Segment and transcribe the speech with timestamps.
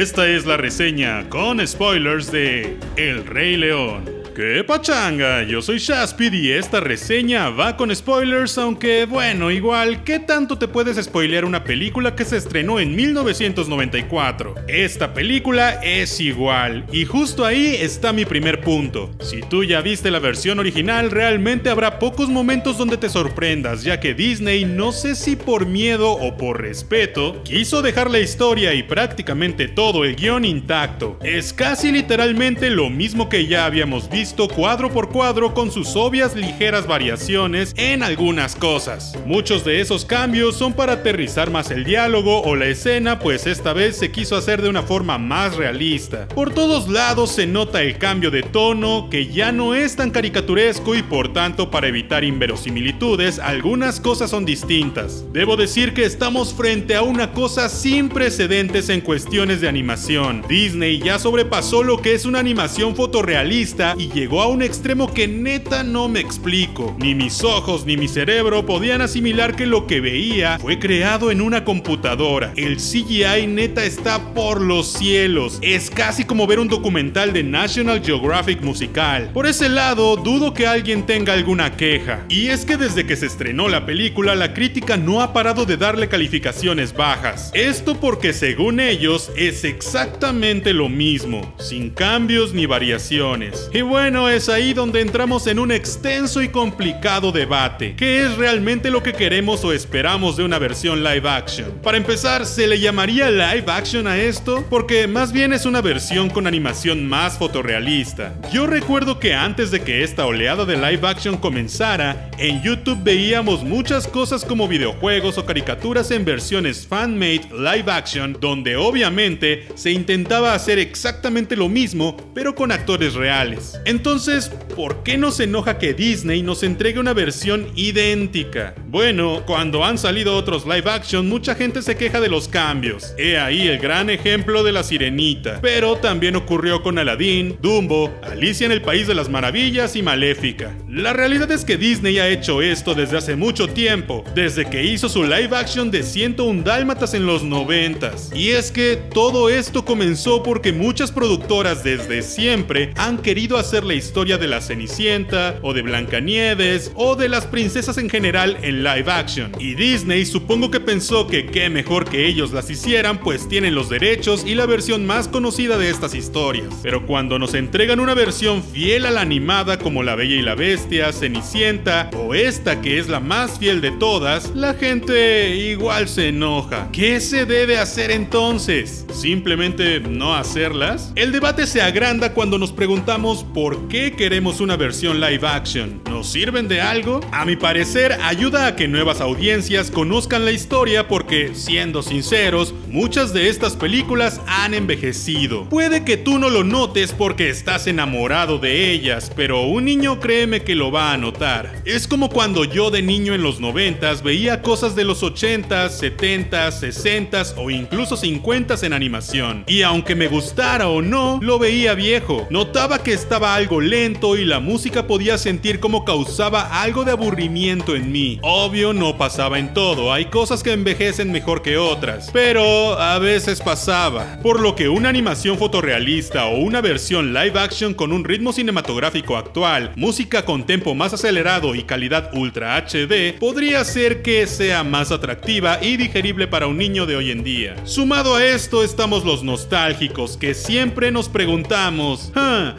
[0.00, 4.23] esta es la reseña con spoilers de El Rey León.
[4.34, 5.44] ¡Qué pachanga!
[5.44, 10.66] Yo soy Shaspid y esta reseña va con spoilers, aunque bueno, igual, ¿qué tanto te
[10.66, 14.56] puedes spoilear una película que se estrenó en 1994?
[14.66, 19.12] Esta película es igual, y justo ahí está mi primer punto.
[19.20, 24.00] Si tú ya viste la versión original, realmente habrá pocos momentos donde te sorprendas, ya
[24.00, 28.82] que Disney, no sé si por miedo o por respeto, quiso dejar la historia y
[28.82, 31.20] prácticamente todo el guion intacto.
[31.22, 34.23] Es casi literalmente lo mismo que ya habíamos visto
[34.54, 39.14] cuadro por cuadro con sus obvias ligeras variaciones en algunas cosas.
[39.26, 43.72] Muchos de esos cambios son para aterrizar más el diálogo o la escena, pues esta
[43.72, 46.26] vez se quiso hacer de una forma más realista.
[46.28, 50.94] Por todos lados se nota el cambio de tono, que ya no es tan caricaturesco
[50.94, 55.24] y por tanto para evitar inverosimilitudes, algunas cosas son distintas.
[55.32, 60.42] Debo decir que estamos frente a una cosa sin precedentes en cuestiones de animación.
[60.48, 65.26] Disney ya sobrepasó lo que es una animación fotorrealista y llegó a un extremo que
[65.26, 66.96] neta no me explico.
[67.00, 71.40] Ni mis ojos ni mi cerebro podían asimilar que lo que veía fue creado en
[71.40, 72.52] una computadora.
[72.56, 75.58] El CGI neta está por los cielos.
[75.62, 79.30] Es casi como ver un documental de National Geographic musical.
[79.34, 82.24] Por ese lado, dudo que alguien tenga alguna queja.
[82.28, 85.76] Y es que desde que se estrenó la película, la crítica no ha parado de
[85.76, 87.50] darle calificaciones bajas.
[87.52, 93.68] Esto porque según ellos es exactamente lo mismo, sin cambios ni variaciones.
[93.72, 97.94] Y bueno, bueno, es ahí donde entramos en un extenso y complicado debate.
[97.96, 101.72] ¿Qué es realmente lo que queremos o esperamos de una versión live action?
[101.82, 104.62] Para empezar, ¿se le llamaría live action a esto?
[104.68, 108.34] Porque más bien es una versión con animación más fotorrealista.
[108.52, 113.64] Yo recuerdo que antes de que esta oleada de live action comenzara, en YouTube veíamos
[113.64, 120.52] muchas cosas como videojuegos o caricaturas en versiones fan-made live action, donde obviamente se intentaba
[120.52, 123.80] hacer exactamente lo mismo, pero con actores reales.
[123.94, 128.74] Entonces, ¿por qué nos enoja que Disney nos entregue una versión idéntica?
[128.88, 133.14] Bueno, cuando han salido otros live action, mucha gente se queja de los cambios.
[133.16, 135.60] He ahí el gran ejemplo de la sirenita.
[135.62, 140.76] Pero también ocurrió con Aladdin, Dumbo, Alicia en el País de las Maravillas y Maléfica.
[140.88, 145.08] La realidad es que Disney ha hecho esto desde hace mucho tiempo, desde que hizo
[145.08, 150.42] su live action de 101 Dálmatas en los 90 Y es que todo esto comenzó
[150.42, 155.82] porque muchas productoras desde siempre han querido hacer la historia de la Cenicienta, o de
[155.82, 159.52] Blancanieves, o de las princesas en general en live action.
[159.58, 163.88] Y Disney supongo que pensó que qué mejor que ellos las hicieran, pues tienen los
[163.88, 166.68] derechos y la versión más conocida de estas historias.
[166.82, 170.54] Pero cuando nos entregan una versión fiel a la animada como La Bella y la
[170.54, 176.28] Bestia, Cenicienta, o esta que es la más fiel de todas, la gente igual se
[176.28, 176.88] enoja.
[176.92, 179.06] ¿Qué se debe hacer entonces?
[179.12, 181.12] ¿Simplemente no hacerlas?
[181.14, 186.00] El debate se agranda cuando nos preguntamos por ¿Por qué queremos una versión live action?
[186.08, 187.18] ¿Nos sirven de algo?
[187.32, 193.34] A mi parecer, ayuda a que nuevas audiencias conozcan la historia porque, siendo sinceros, muchas
[193.34, 195.68] de estas películas han envejecido.
[195.68, 200.62] Puede que tú no lo notes porque estás enamorado de ellas, pero un niño créeme
[200.62, 201.82] que lo va a notar.
[201.84, 206.80] Es como cuando yo de niño en los 90 veía cosas de los 80s, 70s,
[206.80, 209.64] 60s o incluso 50s en animación.
[209.66, 212.46] Y aunque me gustara o no, lo veía viejo.
[212.50, 217.94] Notaba que estaba algo lento y la música podía sentir como causaba algo de aburrimiento
[217.94, 218.40] en mí.
[218.42, 223.60] Obvio no pasaba en todo, hay cosas que envejecen mejor que otras, pero a veces
[223.60, 224.40] pasaba.
[224.42, 229.36] Por lo que una animación fotorrealista o una versión live action con un ritmo cinematográfico
[229.36, 235.12] actual, música con tempo más acelerado y calidad ultra HD podría ser que sea más
[235.12, 237.76] atractiva y digerible para un niño de hoy en día.
[237.84, 242.32] Sumado a esto estamos los nostálgicos que siempre nos preguntamos,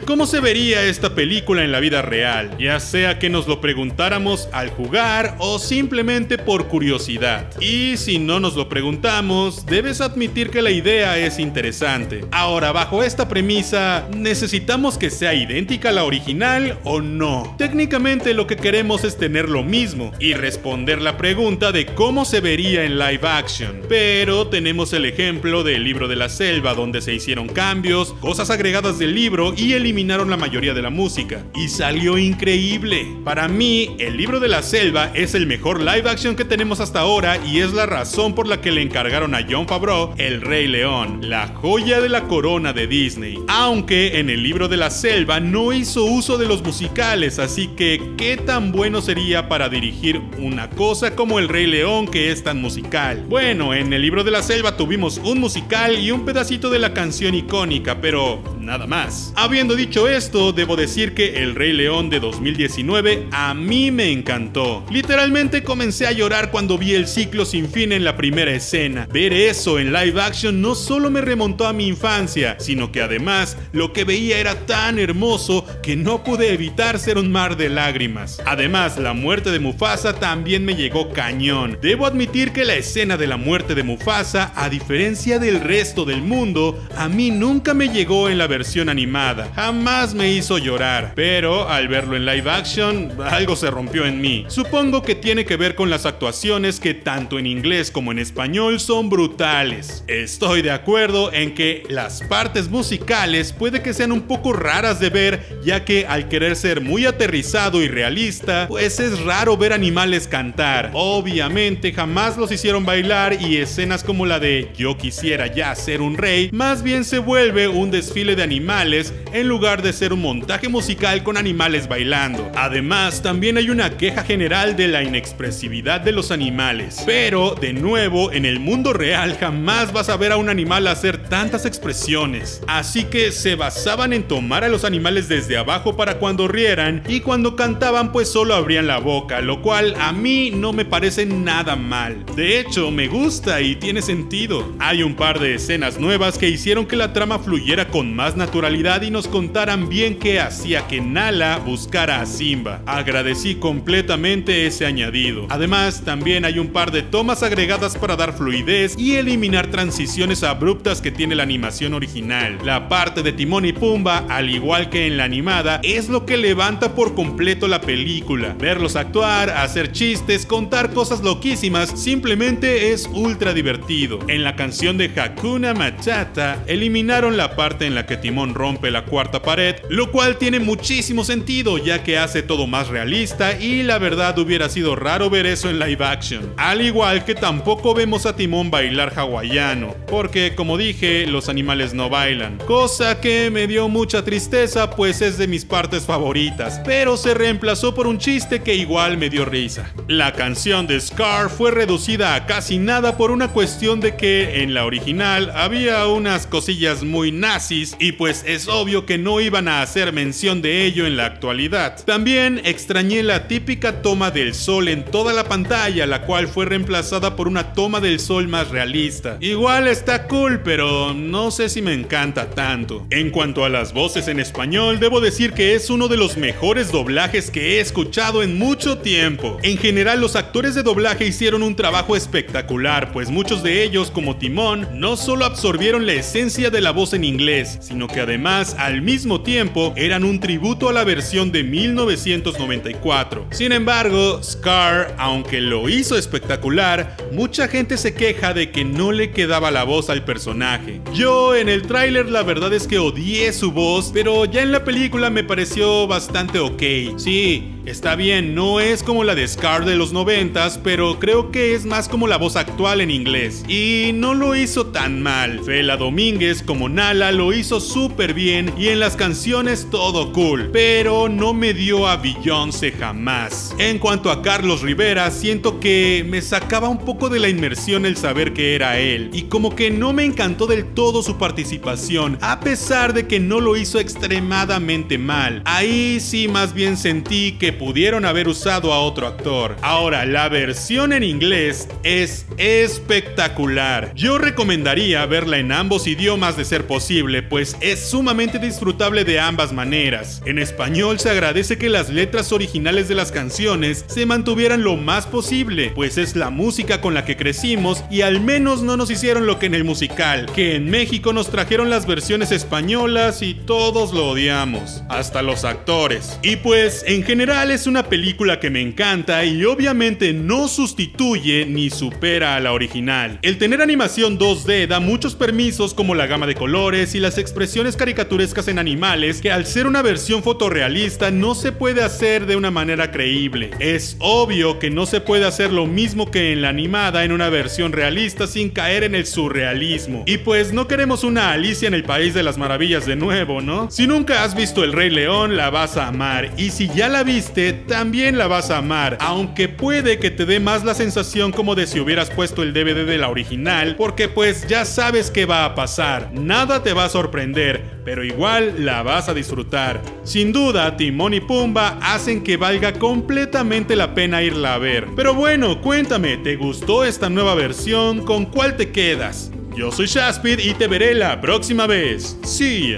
[0.04, 4.48] ¿cómo se vería esta película en la vida real, ya sea que nos lo preguntáramos
[4.52, 7.50] al jugar o simplemente por curiosidad.
[7.60, 12.24] Y si no nos lo preguntamos, debes admitir que la idea es interesante.
[12.30, 17.54] Ahora, bajo esta premisa, ¿necesitamos que sea idéntica a la original o no?
[17.58, 22.40] Técnicamente lo que queremos es tener lo mismo y responder la pregunta de cómo se
[22.40, 23.82] vería en live action.
[23.88, 28.98] Pero tenemos el ejemplo del libro de la selva donde se hicieron cambios, cosas agregadas
[28.98, 31.44] del libro y eliminaron la mayoría de la música.
[31.54, 33.06] Y salió increíble.
[33.24, 37.00] Para mí, el libro de la selva es el mejor live action que tenemos hasta
[37.00, 40.66] ahora y es la razón por la que le encargaron a John Favreau El Rey
[40.66, 43.38] León, la joya de la corona de Disney.
[43.48, 48.14] Aunque en el libro de la selva no hizo uso de los musicales, así que
[48.16, 52.62] ¿qué tan bueno sería para dirigir una cosa como El Rey León que es tan
[52.62, 53.24] musical?
[53.28, 56.94] Bueno, en el libro de la selva tuvimos un musical y un pedacito de la
[56.94, 59.32] canción icónica, pero nada más.
[59.36, 64.84] Habiendo dicho esto, debo decir que El Rey León de 2019 a mí me encantó.
[64.90, 69.08] Literalmente comencé a llorar cuando vi el ciclo sin fin en la primera escena.
[69.10, 73.56] Ver eso en live action no solo me remontó a mi infancia, sino que además
[73.72, 78.42] lo que veía era tan hermoso que no pude evitar ser un mar de lágrimas.
[78.44, 81.78] Además, la muerte de Mufasa también me llegó cañón.
[81.80, 86.22] Debo admitir que la escena de la muerte de Mufasa, a diferencia del resto del
[86.22, 88.55] mundo, a mí nunca me llegó en la versión
[88.88, 89.50] animada.
[89.54, 91.12] Jamás me hizo llorar.
[91.14, 94.44] Pero al verlo en live action, algo se rompió en mí.
[94.48, 98.80] Supongo que tiene que ver con las actuaciones que tanto en inglés como en español
[98.80, 100.04] son brutales.
[100.06, 105.10] Estoy de acuerdo en que las partes musicales puede que sean un poco raras de
[105.10, 110.28] ver, ya que al querer ser muy aterrizado y realista, pues es raro ver animales
[110.28, 110.90] cantar.
[110.94, 116.16] Obviamente jamás los hicieron bailar y escenas como la de Yo quisiera ya ser un
[116.16, 120.68] rey, más bien se vuelve un desfile de animales en lugar de ser un montaje
[120.68, 122.48] musical con animales bailando.
[122.54, 127.02] Además, también hay una queja general de la inexpresividad de los animales.
[127.04, 131.28] Pero, de nuevo, en el mundo real jamás vas a ver a un animal hacer
[131.28, 132.62] tantas expresiones.
[132.68, 137.20] Así que se basaban en tomar a los animales desde abajo para cuando rieran y
[137.20, 141.74] cuando cantaban pues solo abrían la boca, lo cual a mí no me parece nada
[141.74, 142.24] mal.
[142.36, 144.72] De hecho, me gusta y tiene sentido.
[144.78, 149.02] Hay un par de escenas nuevas que hicieron que la trama fluyera con más naturalidad
[149.02, 152.80] y nos contaran bien qué hacía que Nala buscara a Simba.
[152.86, 155.46] Agradecí completamente ese añadido.
[155.50, 161.00] Además, también hay un par de tomas agregadas para dar fluidez y eliminar transiciones abruptas
[161.00, 162.58] que tiene la animación original.
[162.64, 166.36] La parte de Timón y Pumba, al igual que en la animada, es lo que
[166.36, 168.56] levanta por completo la película.
[168.58, 174.18] Verlos actuar, hacer chistes, contar cosas loquísimas, simplemente es ultra divertido.
[174.28, 179.04] En la canción de Hakuna Matata, eliminaron la parte en la que Timón rompe la
[179.04, 183.98] cuarta pared, lo cual tiene muchísimo sentido ya que hace todo más realista y la
[183.98, 186.52] verdad hubiera sido raro ver eso en live action.
[186.56, 192.08] Al igual que tampoco vemos a Timón bailar hawaiano, porque como dije, los animales no
[192.08, 197.34] bailan, cosa que me dio mucha tristeza pues es de mis partes favoritas, pero se
[197.34, 199.92] reemplazó por un chiste que igual me dio risa.
[200.08, 204.74] La canción de Scar fue reducida a casi nada por una cuestión de que en
[204.74, 209.82] la original había unas cosillas muy nazis y pues es obvio que no iban a
[209.82, 212.04] hacer mención de ello en la actualidad.
[212.04, 217.36] También extrañé la típica toma del sol en toda la pantalla, la cual fue reemplazada
[217.36, 219.38] por una toma del sol más realista.
[219.40, 223.06] Igual está cool, pero no sé si me encanta tanto.
[223.10, 226.92] En cuanto a las voces en español, debo decir que es uno de los mejores
[226.92, 229.58] doblajes que he escuchado en mucho tiempo.
[229.62, 234.36] En general, los actores de doblaje hicieron un trabajo espectacular, pues muchos de ellos, como
[234.36, 239.00] Timón, no solo absorbieron la esencia de la voz en inglés, sino que además, al
[239.00, 243.46] mismo tiempo, eran un tributo a la versión de 1994.
[243.50, 249.30] Sin embargo, Scar, aunque lo hizo espectacular, mucha gente se queja de que no le
[249.30, 251.00] quedaba la voz al personaje.
[251.14, 254.84] Yo en el tráiler la verdad es que odié su voz, pero ya en la
[254.84, 257.18] película me pareció bastante ok.
[257.18, 261.72] Sí, Está bien, no es como la de Scar de los noventas, pero creo que
[261.76, 263.64] es más como la voz actual en inglés.
[263.68, 265.60] Y no lo hizo tan mal.
[265.60, 271.28] Fela Domínguez como Nala lo hizo súper bien y en las canciones todo cool, pero
[271.28, 273.74] no me dio a Beyoncé jamás.
[273.78, 278.16] En cuanto a Carlos Rivera, siento que me sacaba un poco de la inmersión el
[278.16, 282.60] saber que era él, y como que no me encantó del todo su participación, a
[282.60, 285.62] pesar de que no lo hizo extremadamente mal.
[285.64, 289.76] Ahí sí más bien sentí que pudieron haber usado a otro actor.
[289.82, 294.12] Ahora, la versión en inglés es espectacular.
[294.14, 299.72] Yo recomendaría verla en ambos idiomas de ser posible, pues es sumamente disfrutable de ambas
[299.72, 300.42] maneras.
[300.46, 305.26] En español se agradece que las letras originales de las canciones se mantuvieran lo más
[305.26, 309.46] posible, pues es la música con la que crecimos y al menos no nos hicieron
[309.46, 314.12] lo que en el musical, que en México nos trajeron las versiones españolas y todos
[314.14, 316.38] lo odiamos, hasta los actores.
[316.42, 321.90] Y pues, en general, es una película que me encanta y obviamente no sustituye ni
[321.90, 323.38] supera a la original.
[323.42, 327.65] El tener animación 2D da muchos permisos como la gama de colores y las expresiones
[327.96, 332.70] caricaturescas en animales que al ser una versión fotorrealista no se puede hacer de una
[332.70, 333.70] manera creíble.
[333.80, 337.48] Es obvio que no se puede hacer lo mismo que en la animada en una
[337.48, 340.22] versión realista sin caer en el surrealismo.
[340.26, 343.90] Y pues no queremos una Alicia en el País de las Maravillas de nuevo, ¿no?
[343.90, 346.52] Si nunca has visto El Rey León, la vas a amar.
[346.56, 349.18] Y si ya la viste, también la vas a amar.
[349.20, 353.04] Aunque puede que te dé más la sensación como de si hubieras puesto el DVD
[353.04, 356.30] de la original, porque pues ya sabes qué va a pasar.
[356.32, 357.55] Nada te va a sorprender,
[358.04, 360.02] pero igual la vas a disfrutar.
[360.24, 365.06] Sin duda, Timón y Pumba hacen que valga completamente la pena irla a ver.
[365.16, 368.24] Pero bueno, cuéntame, ¿te gustó esta nueva versión?
[368.24, 369.50] ¿Con cuál te quedas?
[369.74, 372.38] Yo soy Shaspid y te veré la próxima vez.
[372.44, 372.96] Sí.